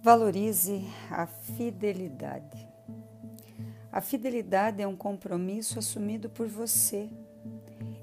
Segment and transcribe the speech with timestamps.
[0.00, 2.68] Valorize a fidelidade.
[3.90, 7.10] A fidelidade é um compromisso assumido por você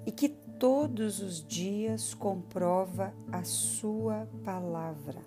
[0.05, 5.21] e que todos os dias comprova a sua palavra.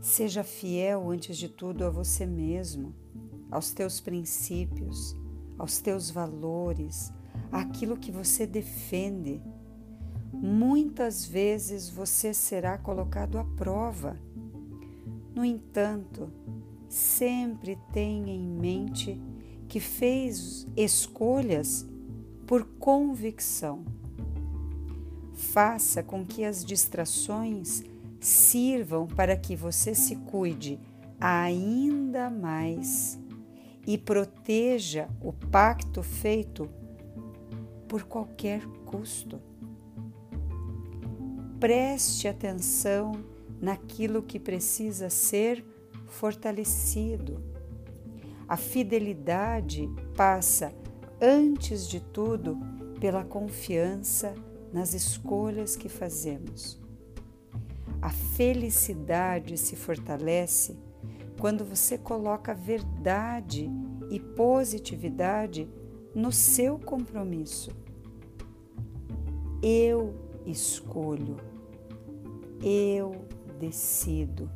[0.00, 2.94] Seja fiel antes de tudo a você mesmo,
[3.50, 5.16] aos teus princípios,
[5.58, 7.12] aos teus valores,
[7.50, 9.42] àquilo que você defende.
[10.32, 14.27] Muitas vezes você será colocado à prova.
[15.38, 16.32] No entanto,
[16.88, 19.20] sempre tenha em mente
[19.68, 21.86] que fez escolhas
[22.44, 23.84] por convicção.
[25.34, 27.84] Faça com que as distrações
[28.18, 30.80] sirvam para que você se cuide
[31.20, 33.16] ainda mais
[33.86, 36.68] e proteja o pacto feito
[37.86, 39.40] por qualquer custo.
[41.60, 45.64] Preste atenção naquilo que precisa ser
[46.06, 47.42] fortalecido.
[48.48, 50.72] A fidelidade passa,
[51.20, 52.58] antes de tudo,
[53.00, 54.34] pela confiança
[54.72, 56.80] nas escolhas que fazemos.
[58.00, 60.76] A felicidade se fortalece
[61.38, 63.70] quando você coloca verdade
[64.10, 65.68] e positividade
[66.14, 67.70] no seu compromisso.
[69.62, 70.14] Eu
[70.46, 71.36] escolho,
[72.62, 73.26] eu
[73.58, 74.50] decido.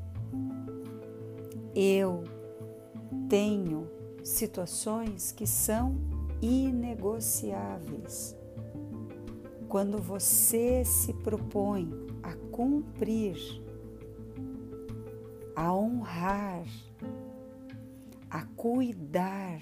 [1.75, 2.23] Eu
[3.29, 3.91] tenho
[4.23, 5.97] situações que são
[6.41, 8.37] inegociáveis.
[9.69, 11.91] Quando você se propõe
[12.23, 13.37] a cumprir,
[15.57, 16.67] a honrar,
[18.31, 19.61] a cuidar,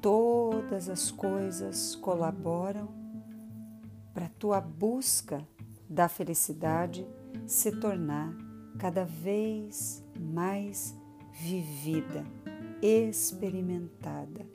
[0.00, 2.88] todas as coisas colaboram
[4.12, 5.46] para a tua busca
[5.88, 7.06] da felicidade
[7.46, 8.34] se tornar
[8.78, 10.96] cada vez mais
[11.32, 12.24] vivida,
[12.82, 14.46] experimentada,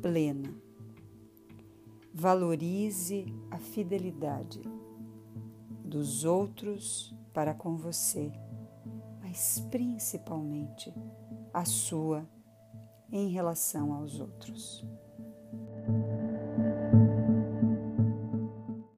[0.00, 0.54] plena.
[2.14, 4.60] Valorize a fidelidade
[5.84, 8.30] dos outros para com você,
[9.20, 10.92] mas principalmente
[11.52, 12.26] a sua
[13.10, 14.84] em relação aos outros.